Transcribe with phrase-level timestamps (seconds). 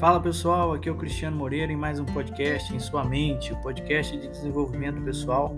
[0.00, 3.56] Fala pessoal, aqui é o Cristiano Moreira em mais um podcast em sua mente, o
[3.56, 5.54] podcast de desenvolvimento pessoal,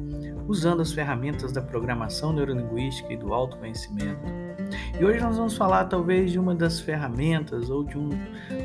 [0.48, 4.20] usando as ferramentas da programação neurolinguística e do autoconhecimento.
[4.98, 8.10] E hoje nós vamos falar talvez de uma das ferramentas ou de um,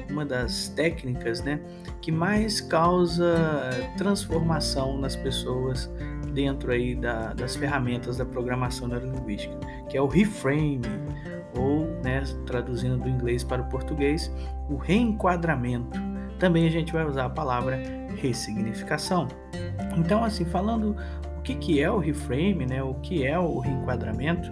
[0.10, 1.62] uma das técnicas, né,
[2.02, 3.70] que mais causa
[4.00, 5.88] transformação nas pessoas
[6.34, 9.55] dentro aí da, das ferramentas da programação neurolinguística,
[9.88, 10.82] que é o reframe
[11.55, 14.32] ou, né, traduzindo do inglês para o português,
[14.69, 16.00] o reenquadramento.
[16.39, 17.79] Também a gente vai usar a palavra
[18.15, 19.28] ressignificação.
[19.97, 20.96] Então, assim, falando
[21.38, 24.52] o que, que é o reframe, né, o que é o reenquadramento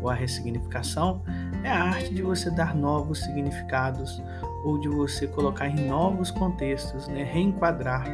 [0.00, 1.22] ou a ressignificação,
[1.62, 4.22] é a arte de você dar novos significados
[4.64, 8.04] ou de você colocar em novos contextos, né, reenquadrar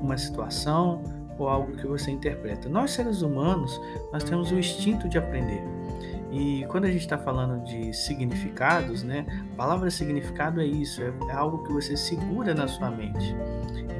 [0.00, 1.02] uma situação
[1.38, 2.68] ou algo que você interpreta.
[2.68, 3.80] Nós seres humanos,
[4.12, 5.62] nós temos o instinto de aprender.
[6.30, 9.24] E quando a gente está falando de significados, né?
[9.52, 13.34] A palavra significado é isso, é, é algo que você segura na sua mente.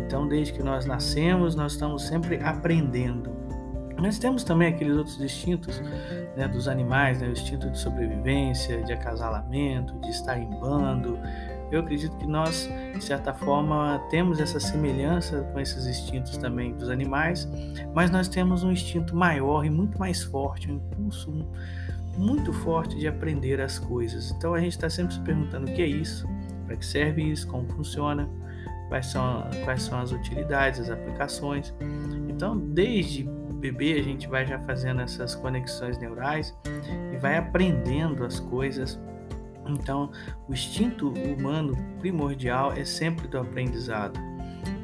[0.04, 3.30] Então, desde que nós nascemos, nós estamos sempre aprendendo.
[3.98, 5.80] Nós temos também aqueles outros instintos
[6.36, 11.18] né, dos animais, né, o instinto de sobrevivência, de acasalamento, de estar em bando.
[11.70, 16.90] Eu acredito que nós, de certa forma, temos essa semelhança com esses instintos também dos
[16.90, 17.48] animais,
[17.94, 21.46] mas nós temos um instinto maior e muito mais forte, um impulso
[22.16, 24.30] muito forte de aprender as coisas.
[24.32, 26.28] Então a gente está sempre se perguntando o que é isso,
[26.66, 28.28] para que serve isso, como funciona,
[28.88, 31.74] quais são, quais são as utilidades, as aplicações.
[32.28, 33.28] Então, desde
[33.64, 36.54] bebê, a gente vai já fazendo essas conexões neurais
[37.12, 39.00] e vai aprendendo as coisas.
[39.66, 40.10] Então,
[40.46, 44.20] o instinto humano primordial é sempre do aprendizado.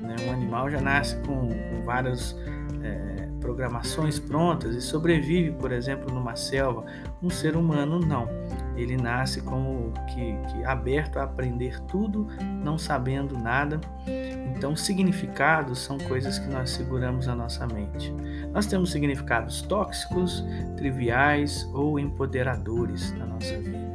[0.01, 0.17] Né?
[0.27, 2.35] Um animal já nasce com, com vários
[3.41, 6.85] programações prontas e sobrevive, por exemplo, numa selva.
[7.23, 8.29] Um ser humano não.
[8.77, 12.29] Ele nasce como que, que aberto a aprender tudo,
[12.63, 13.81] não sabendo nada.
[14.57, 18.15] Então, significados são coisas que nós seguramos na nossa mente.
[18.53, 20.45] Nós temos significados tóxicos,
[20.77, 23.90] triviais ou empoderadores na nossa vida.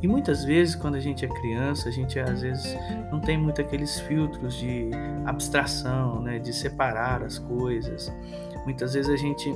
[0.00, 2.76] E muitas vezes, quando a gente é criança, a gente às vezes
[3.10, 4.90] não tem muito aqueles filtros de
[5.26, 8.12] abstração, né, de separar as coisas.
[8.64, 9.52] Muitas vezes a gente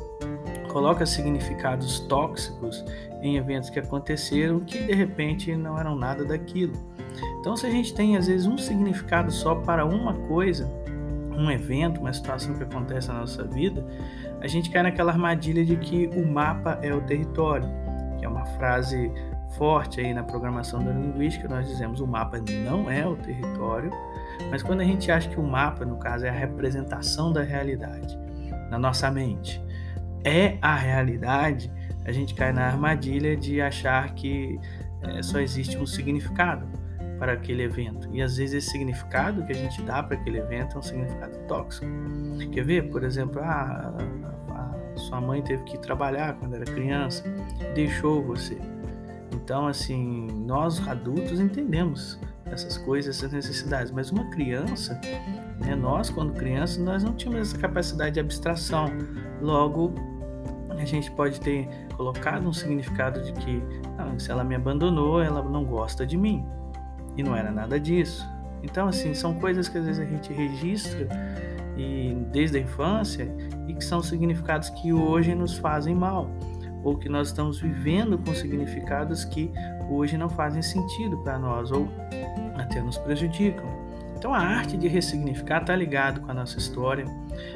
[0.72, 2.84] coloca significados tóxicos
[3.20, 6.72] em eventos que aconteceram que de repente não eram nada daquilo.
[7.40, 10.68] Então, se a gente tem às vezes um significado só para uma coisa,
[11.36, 13.86] um evento, uma situação que acontece na nossa vida,
[14.40, 17.68] a gente cai naquela armadilha de que o mapa é o território,
[18.18, 19.10] que é uma frase
[19.56, 23.90] forte aí na programação neurolinguística, nós dizemos o mapa não é o território,
[24.50, 28.18] mas quando a gente acha que o mapa, no caso, é a representação da realidade
[28.70, 29.62] na nossa mente,
[30.24, 31.70] é a realidade,
[32.04, 34.58] a gente cai na armadilha de achar que
[35.02, 36.66] é, só existe um significado
[37.18, 38.08] para aquele evento.
[38.12, 41.38] E às vezes esse significado que a gente dá para aquele evento é um significado
[41.46, 41.86] tóxico.
[42.50, 42.90] Quer ver?
[42.90, 43.94] Por exemplo, ah,
[44.50, 47.22] a, a sua mãe teve que trabalhar quando era criança,
[47.74, 48.58] deixou você.
[49.32, 55.00] Então, assim, nós adultos entendemos essas coisas, essas necessidades, mas uma criança,
[55.60, 58.86] né, nós quando crianças, nós não tínhamos essa capacidade de abstração.
[59.40, 59.94] Logo,
[60.70, 63.62] a gente pode ter colocado um significado de que
[63.96, 66.44] não, se ela me abandonou, ela não gosta de mim.
[67.16, 68.26] E não era nada disso.
[68.62, 71.08] Então, assim, são coisas que às vezes a gente registra
[71.76, 73.34] e desde a infância
[73.66, 76.30] e que são significados que hoje nos fazem mal
[76.82, 79.50] ou que nós estamos vivendo com significados que
[79.88, 81.88] hoje não fazem sentido para nós ou
[82.56, 83.82] até nos prejudicam.
[84.16, 87.04] Então a arte de ressignificar está ligado com a nossa história,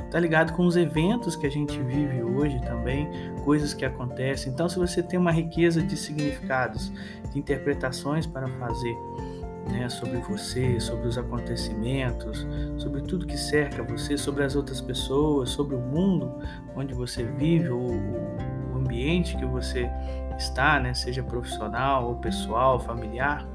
[0.05, 3.09] está ligado com os eventos que a gente vive hoje também,
[3.45, 4.53] coisas que acontecem.
[4.53, 6.93] Então se você tem uma riqueza de significados,
[7.33, 8.97] de interpretações para fazer
[9.71, 15.51] né, sobre você, sobre os acontecimentos, sobre tudo que cerca você, sobre as outras pessoas,
[15.51, 16.35] sobre o mundo
[16.75, 17.93] onde você vive, ou,
[18.87, 19.91] ambiente que você
[20.39, 23.47] está, né, seja profissional ou pessoal, familiar.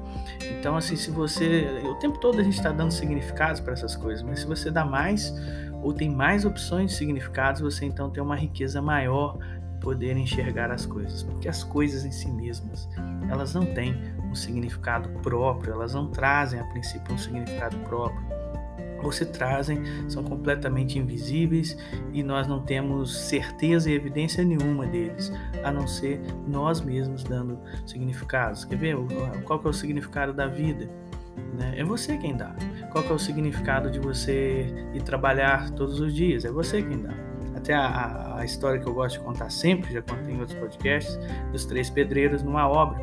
[0.58, 1.82] Então, assim, se você.
[1.84, 4.84] O tempo todo a gente está dando significados para essas coisas, mas se você dá
[4.84, 5.34] mais
[5.82, 10.70] ou tem mais opções de significados, você então tem uma riqueza maior de poder enxergar
[10.70, 11.22] as coisas.
[11.22, 12.88] Porque as coisas em si mesmas,
[13.28, 18.31] elas não têm um significado próprio, elas não trazem a princípio um significado próprio
[19.02, 21.76] ou se trazem são completamente invisíveis
[22.12, 25.32] e nós não temos certeza e evidência nenhuma deles,
[25.62, 28.64] a não ser nós mesmos dando significados.
[28.64, 28.96] Quer ver
[29.44, 30.88] qual que é o significado da vida?
[31.58, 31.74] Né?
[31.76, 32.54] É você quem dá.
[32.90, 36.44] Qual que é o significado de você ir trabalhar todos os dias?
[36.44, 37.14] É você quem dá.
[37.54, 41.18] Até a, a história que eu gosto de contar sempre, já contei em outros podcasts,
[41.52, 43.00] dos três pedreiros numa obra,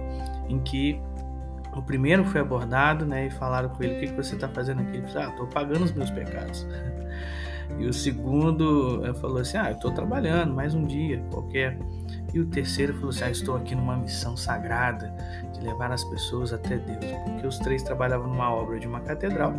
[0.49, 0.99] em que
[1.75, 4.81] o primeiro foi abordado, né, e falaram com ele: "O que, que você está fazendo
[4.81, 6.67] aqui?" Ele falou: "Ah, estou pagando os meus pecados."
[7.77, 11.77] E o segundo eh, falou assim: Ah, estou trabalhando mais um dia qualquer.
[12.33, 15.13] E o terceiro falou assim: Ah, estou aqui numa missão sagrada
[15.53, 17.05] de levar as pessoas até Deus.
[17.25, 19.53] Porque os três trabalhavam numa obra de uma catedral.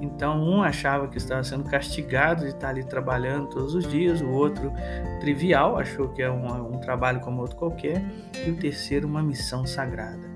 [0.00, 4.28] Então, um achava que estava sendo castigado de estar ali trabalhando todos os dias, o
[4.28, 4.72] outro,
[5.20, 8.00] trivial, achou que é um, um trabalho como outro qualquer,
[8.46, 10.27] e o terceiro, uma missão sagrada.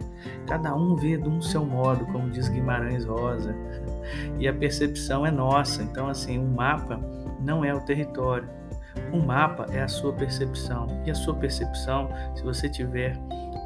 [0.46, 3.54] Cada um vê de um seu modo, como diz Guimarães Rosa,
[4.38, 5.82] e a percepção é nossa.
[5.82, 7.00] Então, assim, o um mapa
[7.40, 8.48] não é o território.
[9.12, 10.86] O um mapa é a sua percepção.
[11.04, 13.16] E a sua percepção, se você tiver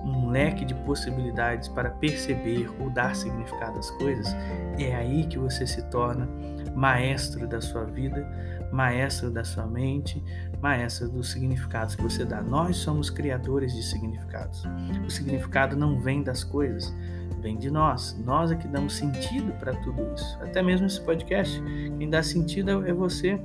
[0.04, 4.36] um leque de possibilidades para perceber ou dar significado às coisas,
[4.78, 6.28] é aí que você se torna
[6.76, 8.24] maestro da sua vida,
[8.70, 10.22] maestro da sua mente,
[10.60, 12.42] maestro dos significados que você dá.
[12.42, 14.62] Nós somos criadores de significados.
[15.04, 16.94] O significado não vem das coisas,
[17.40, 18.16] vem de nós.
[18.24, 20.38] Nós é que damos sentido para tudo isso.
[20.42, 21.60] Até mesmo esse podcast,
[21.98, 23.40] quem dá sentido é você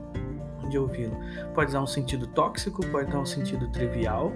[0.70, 1.18] de ouvi-lo.
[1.54, 4.32] Pode dar um sentido tóxico, pode dar um sentido trivial,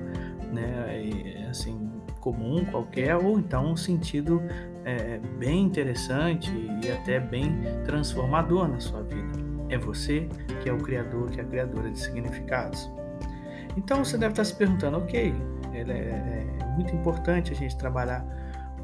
[0.51, 4.41] né, assim comum qualquer, ou então um sentido
[4.85, 6.51] é, bem interessante
[6.83, 9.43] e até bem transformador na sua vida.
[9.67, 10.29] É você
[10.61, 12.89] que é o criador, que é a criadora de significados.
[13.75, 15.33] Então você deve estar se perguntando, ok,
[15.73, 18.23] é, é muito importante a gente trabalhar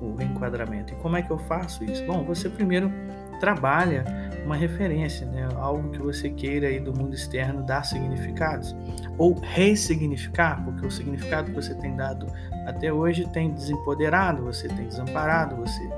[0.02, 0.94] o reenquadramento.
[0.94, 2.04] E como é que eu faço isso?
[2.06, 2.92] Bom, você primeiro
[3.40, 4.04] trabalha
[4.46, 5.48] uma referência, né?
[5.56, 8.76] algo que você queira aí do mundo externo dar significados
[9.18, 12.28] ou ressignificar, porque o significado que você tem dado
[12.66, 15.90] até hoje tem desempoderado você, tem desamparado você.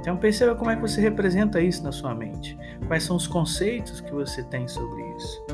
[0.00, 4.00] Então perceba como é que você representa isso na sua mente, quais são os conceitos
[4.00, 5.44] que você tem sobre isso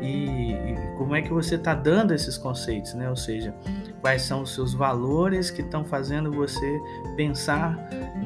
[0.00, 3.10] e, e como é que você está dando esses conceitos, né?
[3.10, 3.52] Ou seja,
[4.00, 6.80] quais são os seus valores que estão fazendo você
[7.16, 7.74] pensar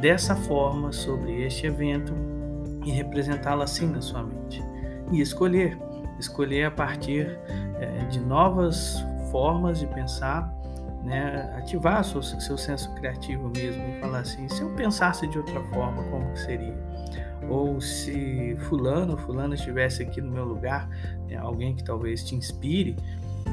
[0.00, 2.12] dessa forma sobre este evento
[2.84, 4.62] e representá-lo assim na sua mente.
[5.12, 5.78] E escolher,
[6.18, 7.38] escolher a partir
[7.78, 10.52] é, de novas formas de pensar,
[11.02, 11.52] né?
[11.56, 16.02] ativar seu, seu senso criativo mesmo e falar assim: se eu pensasse de outra forma,
[16.04, 16.78] como seria?
[17.48, 20.88] Ou se fulano, fulano estivesse aqui no meu lugar,
[21.28, 21.36] né?
[21.36, 22.96] alguém que talvez te inspire,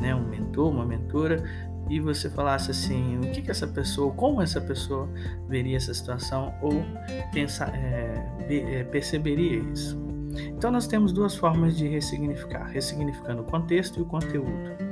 [0.01, 0.13] né?
[0.13, 1.43] um mentor, uma mentora,
[1.89, 5.07] e você falasse assim, o que, que essa pessoa, como essa pessoa
[5.47, 6.83] veria essa situação ou
[7.31, 9.97] pensa, é, é, perceberia isso.
[10.57, 14.87] Então nós temos duas formas de ressignificar, ressignificando o contexto e o conteúdo.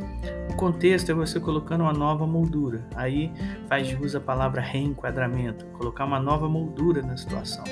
[0.50, 2.86] O contexto é você colocando uma nova moldura.
[2.96, 3.32] Aí
[3.68, 7.64] faz de uso a palavra reenquadramento, colocar uma nova moldura na situação.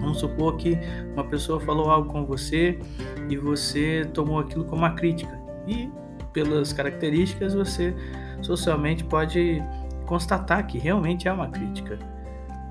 [0.00, 0.78] Vamos supor que
[1.12, 2.78] uma pessoa falou algo com você
[3.28, 5.38] e você tomou aquilo como uma crítica.
[5.66, 5.90] E
[6.32, 7.94] pelas características você
[8.42, 9.62] socialmente pode
[10.06, 11.98] constatar que realmente é uma crítica.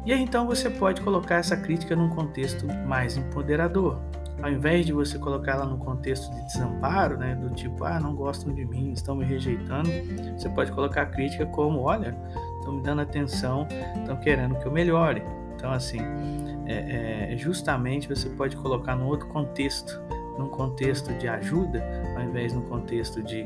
[0.06, 4.00] E aí então você pode colocar essa crítica num contexto mais empoderador.
[4.42, 8.16] Ao invés de você colocar ela num contexto de desamparo, né, do tipo, ah, não
[8.16, 9.90] gostam de mim, estão me rejeitando,
[10.36, 12.18] você pode colocar a crítica como, olha,
[12.58, 15.22] estão me dando atenção, estão querendo que eu melhore.
[15.56, 16.00] Então, assim,
[16.66, 20.02] é, é, justamente você pode colocar num outro contexto,
[20.38, 21.84] num contexto de ajuda,
[22.16, 23.46] ao invés num contexto de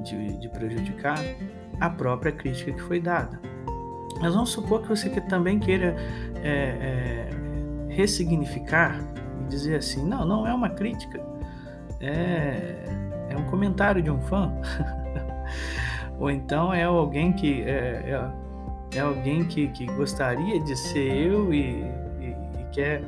[0.00, 1.18] de, de prejudicar
[1.80, 3.40] a própria crítica que foi dada.
[4.20, 5.96] Mas vamos supor que você também queira
[6.36, 7.28] é, é,
[7.88, 9.00] ressignificar
[9.40, 11.20] e dizer assim: não, não é uma crítica,
[12.00, 12.84] é,
[13.30, 14.52] é um comentário de um fã.
[16.18, 18.04] Ou então é alguém que é,
[18.92, 21.82] é, é alguém que, que gostaria de ser eu e,
[22.20, 23.02] e, e, quer,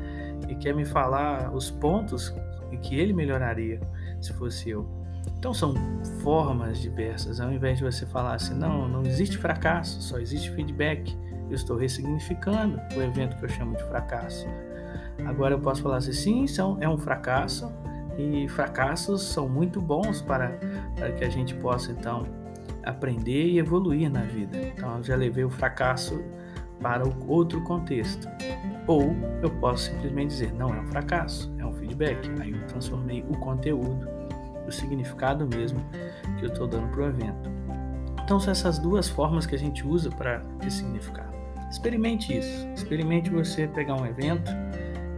[0.48, 2.34] e quer me falar os pontos
[2.70, 3.80] em que ele melhoraria
[4.20, 4.86] se fosse eu.
[5.38, 5.74] Então são
[6.22, 7.40] formas diversas.
[7.40, 11.16] Ao invés de você falar assim, não, não existe fracasso, só existe feedback.
[11.48, 14.46] Eu estou ressignificando o evento que eu chamo de fracasso.
[15.24, 17.72] Agora eu posso falar assim, sim, são, é um fracasso
[18.18, 20.58] e fracassos são muito bons para,
[20.94, 22.26] para que a gente possa então
[22.82, 24.56] aprender e evoluir na vida.
[24.58, 26.22] Então eu já levei o fracasso
[26.80, 28.28] para outro contexto.
[28.86, 32.30] Ou eu posso simplesmente dizer, não é um fracasso, é um feedback.
[32.40, 34.08] Aí eu transformei o conteúdo
[34.66, 35.80] o significado mesmo
[36.38, 37.50] que eu estou dando para o evento.
[38.24, 41.30] Então são essas duas formas que a gente usa para ressignificar.
[41.70, 42.66] Experimente isso.
[42.74, 44.50] Experimente você pegar um evento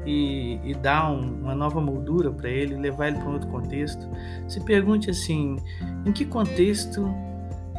[0.05, 4.07] e, e dar um, uma nova moldura para ele, levar ele para um outro contexto.
[4.47, 5.57] Se pergunte assim:
[6.05, 7.09] em que contexto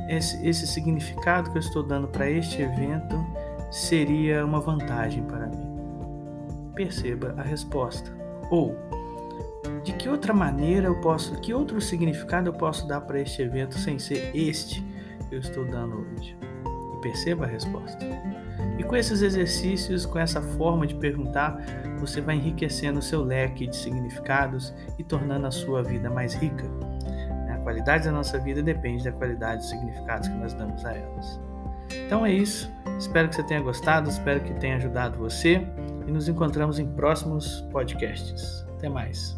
[0.10, 3.16] esse, esse significado que eu estou dando para este evento
[3.70, 5.70] seria uma vantagem para mim?
[6.74, 8.20] Perceba a resposta.
[8.50, 8.76] Ou
[9.84, 13.78] de que outra maneira eu posso, que outro significado eu posso dar para este evento
[13.78, 14.84] sem ser este
[15.28, 16.38] que eu estou dando hoje?
[16.96, 18.00] E perceba a resposta.
[18.78, 21.60] E com esses exercícios, com essa forma de perguntar,
[22.00, 26.66] você vai enriquecendo o seu leque de significados e tornando a sua vida mais rica.
[27.50, 31.40] A qualidade da nossa vida depende da qualidade dos significados que nós damos a elas.
[32.06, 32.72] Então é isso.
[32.98, 35.66] Espero que você tenha gostado, espero que tenha ajudado você
[36.10, 38.66] e nos encontramos em próximos podcasts.
[38.76, 39.38] Até mais.